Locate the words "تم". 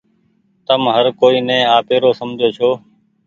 0.67-0.81